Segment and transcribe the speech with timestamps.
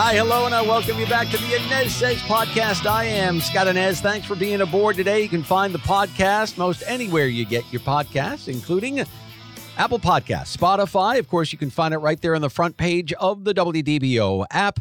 [0.00, 2.86] Hi, hello, and I welcome you back to the Anez Sez podcast.
[2.86, 4.00] I am Scott Anez.
[4.00, 5.20] Thanks for being aboard today.
[5.22, 9.00] You can find the podcast most anywhere you get your podcasts, including
[9.76, 11.18] Apple Podcasts, Spotify.
[11.18, 14.46] Of course, you can find it right there on the front page of the WDBO
[14.52, 14.78] app.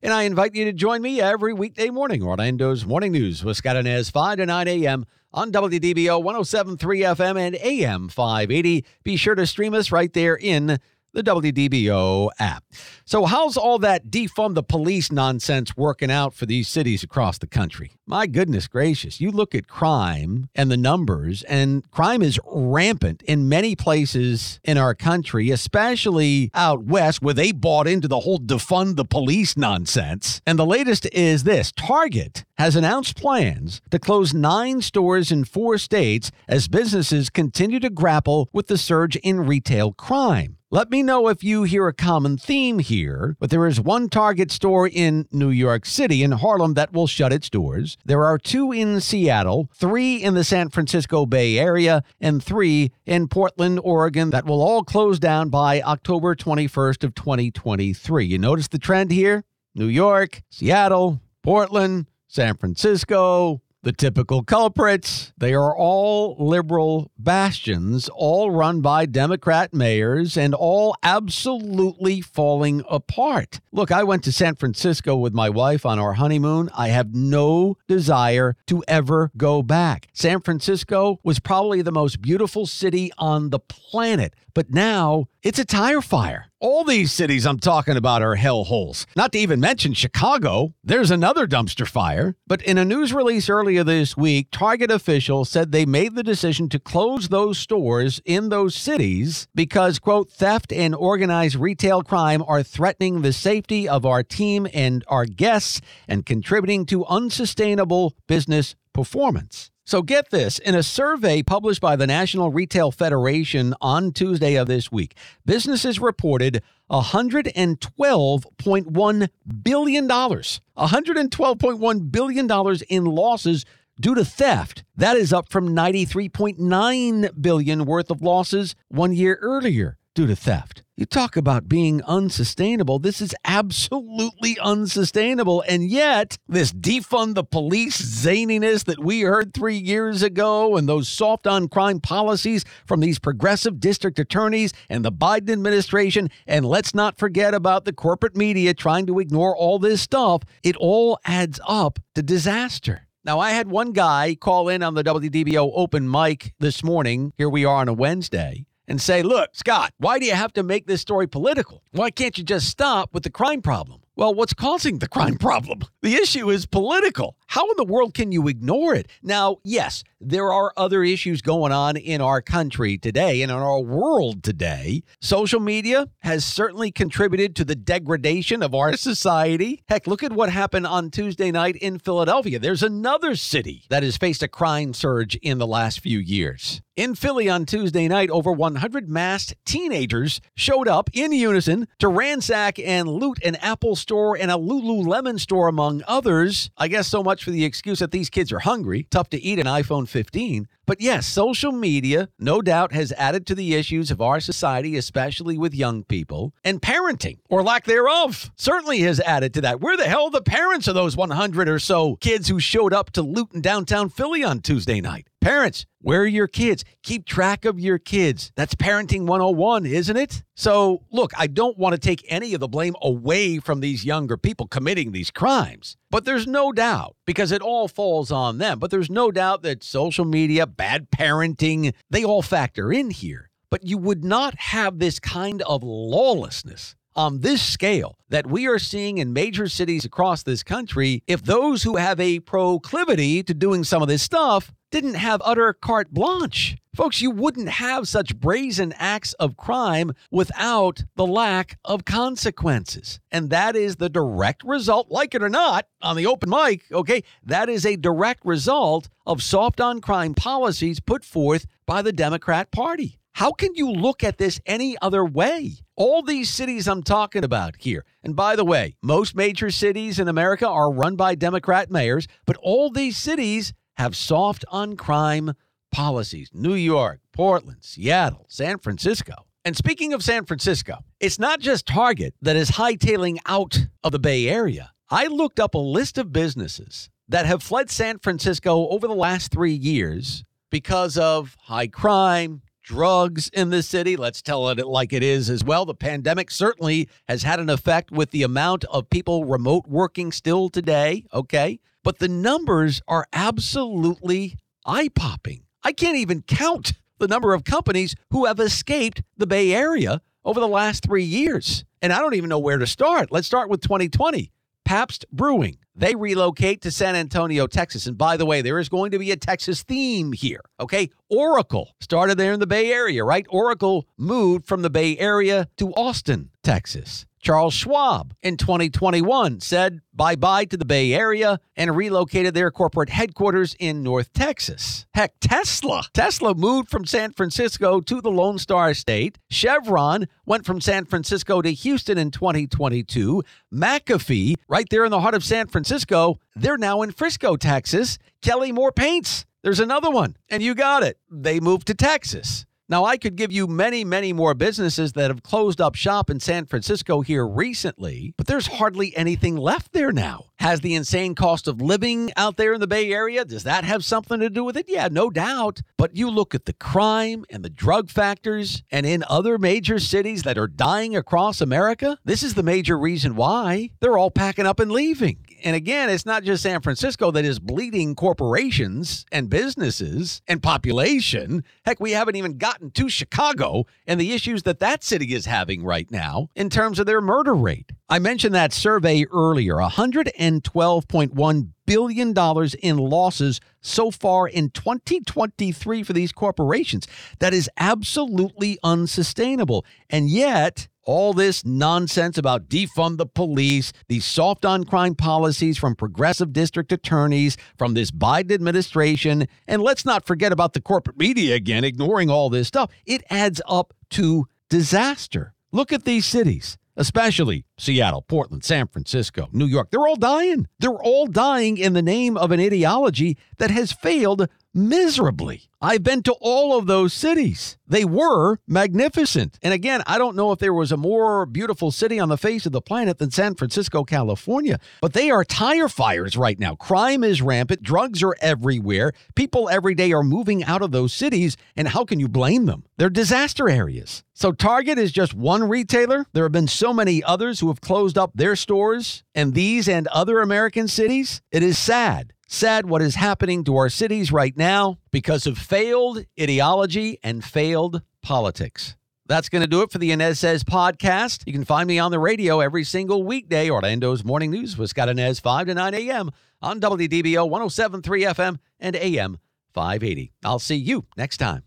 [0.00, 3.74] And I invite you to join me every weekday morning, Orlando's Morning News with Scott
[3.74, 5.06] Anez, 5 to 9 a.m.
[5.34, 8.86] on WDBO 1073 FM and AM 580.
[9.02, 10.78] Be sure to stream us right there in
[11.12, 12.64] the WDBO app.
[13.04, 17.46] So, how's all that defund the police nonsense working out for these cities across the
[17.46, 17.92] country?
[18.06, 23.48] My goodness gracious, you look at crime and the numbers, and crime is rampant in
[23.48, 28.96] many places in our country, especially out west where they bought into the whole defund
[28.96, 30.40] the police nonsense.
[30.46, 35.78] And the latest is this Target has announced plans to close nine stores in four
[35.78, 40.56] states as businesses continue to grapple with the surge in retail crime.
[40.74, 44.50] Let me know if you hear a common theme here, but there is one Target
[44.50, 47.98] store in New York City, in Harlem, that will shut its doors.
[48.06, 53.28] There are two in Seattle, three in the San Francisco Bay Area, and three in
[53.28, 58.24] Portland, Oregon, that will all close down by October 21st of 2023.
[58.24, 59.44] You notice the trend here?
[59.74, 65.32] New York, Seattle, Portland, San Francisco, the typical culprits.
[65.36, 73.60] They are all liberal bastions, all run by Democrat mayors, and all absolutely falling apart.
[73.72, 76.70] Look, I went to San Francisco with my wife on our honeymoon.
[76.76, 80.08] I have no desire to ever go back.
[80.12, 85.64] San Francisco was probably the most beautiful city on the planet, but now it's a
[85.64, 86.46] tire fire.
[86.60, 89.06] All these cities I'm talking about are hellholes.
[89.16, 90.74] Not to even mention Chicago.
[90.84, 92.36] There's another dumpster fire.
[92.46, 96.68] But in a news release earlier this week, Target officials said they made the decision
[96.68, 102.62] to close those stores in those cities because, quote, theft and organized retail crime are
[102.62, 109.71] threatening the safety of our team and our guests and contributing to unsustainable business performance.
[109.84, 114.68] So get this in a survey published by the National Retail Federation on Tuesday of
[114.68, 119.28] this week, businesses reported $112.1
[119.62, 122.50] billion, $112.1 billion
[122.88, 123.64] in losses
[124.00, 124.84] due to theft.
[124.96, 130.82] That is up from 93.9 billion worth of losses one year earlier due to theft.
[130.94, 132.98] You talk about being unsustainable.
[132.98, 135.64] This is absolutely unsustainable.
[135.66, 141.08] And yet, this defund the police zaniness that we heard three years ago and those
[141.08, 146.94] soft on crime policies from these progressive district attorneys and the Biden administration, and let's
[146.94, 151.58] not forget about the corporate media trying to ignore all this stuff, it all adds
[151.66, 153.08] up to disaster.
[153.24, 157.32] Now, I had one guy call in on the WDBO open mic this morning.
[157.38, 160.62] Here we are on a Wednesday and say, look, Scott, why do you have to
[160.62, 161.82] make this story political?
[161.92, 164.00] Why can't you just stop with the crime problem?
[164.14, 165.82] Well, what's causing the crime problem?
[166.02, 167.36] The issue is political.
[167.52, 169.08] How in the world can you ignore it?
[169.22, 173.78] Now, yes, there are other issues going on in our country today and in our
[173.78, 175.02] world today.
[175.20, 179.82] Social media has certainly contributed to the degradation of our society.
[179.86, 182.58] Heck, look at what happened on Tuesday night in Philadelphia.
[182.58, 186.80] There's another city that has faced a crime surge in the last few years.
[186.94, 192.78] In Philly on Tuesday night, over 100 masked teenagers showed up in unison to ransack
[192.78, 196.70] and loot an Apple store and a Lululemon store, among others.
[196.76, 199.06] I guess so much for the excuse that these kids are hungry.
[199.10, 200.68] Tough to eat an iPhone 15.
[200.86, 205.56] But yes, social media, no doubt, has added to the issues of our society, especially
[205.56, 206.54] with young people.
[206.64, 209.80] And parenting, or lack thereof, certainly has added to that.
[209.80, 213.10] Where the hell are the parents of those 100 or so kids who showed up
[213.12, 215.28] to loot in downtown Philly on Tuesday night?
[215.42, 216.84] Parents, where are your kids?
[217.02, 218.52] Keep track of your kids.
[218.54, 220.44] That's parenting 101, isn't it?
[220.54, 224.36] So, look, I don't want to take any of the blame away from these younger
[224.36, 228.78] people committing these crimes, but there's no doubt because it all falls on them.
[228.78, 233.50] But there's no doubt that social media, bad parenting, they all factor in here.
[233.68, 238.78] But you would not have this kind of lawlessness on this scale that we are
[238.78, 243.84] seeing in major cities across this country if those who have a proclivity to doing
[243.84, 246.76] some of this stuff didn't have utter carte blanche.
[246.94, 253.18] Folks, you wouldn't have such brazen acts of crime without the lack of consequences.
[253.30, 257.24] And that is the direct result, like it or not, on the open mic, okay?
[257.42, 262.70] That is a direct result of soft on crime policies put forth by the Democrat
[262.70, 263.18] Party.
[263.34, 265.76] How can you look at this any other way?
[265.96, 270.28] All these cities I'm talking about here, and by the way, most major cities in
[270.28, 275.52] America are run by Democrat mayors, but all these cities have soft on crime
[275.90, 279.34] policies New York, Portland, Seattle, San Francisco.
[279.64, 284.18] And speaking of San Francisco, it's not just Target that is hightailing out of the
[284.18, 284.90] Bay Area.
[285.08, 289.52] I looked up a list of businesses that have fled San Francisco over the last
[289.52, 292.62] three years because of high crime,
[292.92, 294.16] drugs in the city.
[294.16, 295.86] Let's tell it like it is as well.
[295.86, 300.68] The pandemic certainly has had an effect with the amount of people remote working still
[300.68, 301.80] today, okay?
[302.04, 305.62] But the numbers are absolutely eye popping.
[305.82, 310.60] I can't even count the number of companies who have escaped the Bay Area over
[310.60, 311.86] the last three years.
[312.02, 313.32] And I don't even know where to start.
[313.32, 314.52] Let's start with 2020.
[314.84, 315.78] Pabst Brewing.
[315.94, 318.06] They relocate to San Antonio, Texas.
[318.06, 320.60] And by the way, there is going to be a Texas theme here.
[320.80, 321.10] Okay.
[321.28, 323.46] Oracle started there in the Bay Area, right?
[323.50, 327.26] Oracle moved from the Bay Area to Austin, Texas.
[327.42, 333.08] Charles Schwab in 2021 said bye bye to the Bay Area and relocated their corporate
[333.08, 335.06] headquarters in North Texas.
[335.12, 336.04] Heck, Tesla.
[336.14, 339.38] Tesla moved from San Francisco to the Lone Star State.
[339.50, 343.42] Chevron went from San Francisco to Houston in 2022.
[343.74, 348.18] McAfee, right there in the heart of San Francisco, they're now in Frisco, Texas.
[348.40, 349.46] Kelly-Moore Paints.
[349.62, 350.36] There's another one.
[350.48, 351.18] And you got it.
[351.30, 352.66] They moved to Texas.
[352.92, 356.40] Now, I could give you many, many more businesses that have closed up shop in
[356.40, 360.48] San Francisco here recently, but there's hardly anything left there now.
[360.58, 364.04] Has the insane cost of living out there in the Bay Area, does that have
[364.04, 364.90] something to do with it?
[364.90, 365.80] Yeah, no doubt.
[365.96, 370.42] But you look at the crime and the drug factors, and in other major cities
[370.42, 374.78] that are dying across America, this is the major reason why they're all packing up
[374.78, 375.38] and leaving.
[375.64, 381.64] And again, it's not just San Francisco that is bleeding corporations and businesses and population.
[381.84, 385.84] Heck, we haven't even gotten to Chicago and the issues that that city is having
[385.84, 387.92] right now in terms of their murder rate.
[388.08, 396.14] I mentioned that survey earlier $112.1 billion dollars in losses so far in 2023 for
[396.14, 397.06] these corporations.
[397.38, 399.84] That is absolutely unsustainable.
[400.08, 405.94] And yet, all this nonsense about defund the police, these soft on crime policies from
[405.94, 411.54] progressive district attorneys, from this Biden administration, and let's not forget about the corporate media
[411.56, 412.90] again, ignoring all this stuff.
[413.04, 415.52] It adds up to disaster.
[415.72, 419.90] Look at these cities, especially Seattle, Portland, San Francisco, New York.
[419.90, 420.66] They're all dying.
[420.78, 425.68] They're all dying in the name of an ideology that has failed miserably.
[425.80, 427.76] I've been to all of those cities.
[427.88, 429.58] They were magnificent.
[429.62, 432.64] And again, I don't know if there was a more beautiful city on the face
[432.66, 436.76] of the planet than San Francisco, California, but they are tire fires right now.
[436.76, 439.12] Crime is rampant, drugs are everywhere.
[439.34, 442.84] People every day are moving out of those cities, and how can you blame them?
[442.96, 444.22] They're disaster areas.
[444.34, 446.26] So Target is just one retailer.
[446.32, 450.06] There have been so many others who have closed up their stores, and these and
[450.08, 451.42] other American cities.
[451.50, 456.24] It is sad sad what is happening to our cities right now because of failed
[456.40, 458.94] ideology and failed politics.
[459.26, 461.44] That's going to do it for the Anez Sez podcast.
[461.46, 465.08] You can find me on the radio every single weekday, Orlando's Morning News with Scott
[465.08, 466.30] Anez, 5 to 9 a.m.
[466.60, 469.38] on WDBO 1073 FM and AM
[469.72, 470.32] 580.
[470.44, 471.62] I'll see you next time.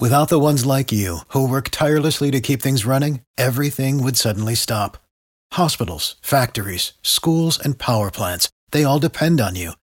[0.00, 4.54] Without the ones like you, who work tirelessly to keep things running, everything would suddenly
[4.54, 4.98] stop.
[5.52, 9.72] Hospitals, factories, schools, and power plants, they all depend on you.